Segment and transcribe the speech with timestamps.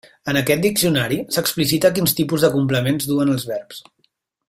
[0.31, 3.85] En aquest diccionari s'explicita quins tipus de complements duen els verbs.